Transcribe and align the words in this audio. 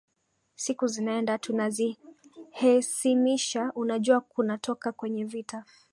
siku 0.55 0.87
zinaenda 0.87 1.37
tunazihesimisha 1.37 3.71
unajua 3.75 4.21
kunatoka 4.21 4.91
kwenye 4.91 5.25
vita 5.25 5.65